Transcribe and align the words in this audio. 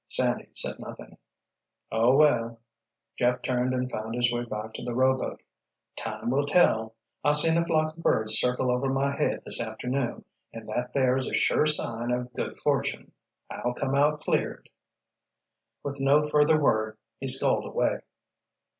Sandy 0.07 0.49
said 0.53 0.79
nothing. 0.79 1.15
"Oh, 1.91 2.15
well," 2.17 2.59
Jeff 3.19 3.43
turned 3.43 3.75
and 3.75 3.91
found 3.91 4.15
his 4.15 4.33
way 4.33 4.45
back 4.45 4.73
to 4.73 4.83
the 4.83 4.95
rowboat. 4.95 5.43
"Time 5.95 6.31
will 6.31 6.47
tell. 6.47 6.95
I 7.23 7.33
seen 7.33 7.55
a 7.55 7.63
flock 7.63 7.95
of 7.95 8.01
birds 8.01 8.33
circle 8.39 8.71
over 8.71 8.89
my 8.89 9.15
head 9.15 9.43
this 9.45 9.61
afternoon 9.61 10.25
and 10.51 10.67
that 10.69 10.93
there 10.95 11.17
is 11.17 11.27
a 11.29 11.35
sure 11.35 11.67
sign 11.67 12.09
of 12.09 12.33
good 12.33 12.59
fortune. 12.61 13.11
I'll 13.51 13.75
come 13.75 13.93
out 13.93 14.21
cleared!" 14.21 14.69
With 15.83 15.99
no 15.99 16.23
further 16.27 16.59
word 16.59 16.97
he 17.19 17.27
sculled 17.27 17.67
away. 17.67 17.99